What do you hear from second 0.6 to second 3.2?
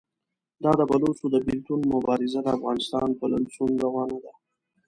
دا د بلوڅو د بېلتون مبارزه د افغانستان